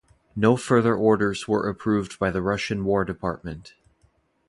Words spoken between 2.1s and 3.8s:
by the Russian War Department.